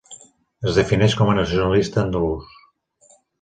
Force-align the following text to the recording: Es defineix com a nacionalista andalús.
Es 0.71 0.79
defineix 0.79 1.15
com 1.19 1.29
a 1.33 1.35
nacionalista 1.41 2.01
andalús. 2.05 2.57